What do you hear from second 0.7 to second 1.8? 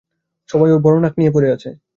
ওর বড় নাক নিয়ে পড়ে আছে।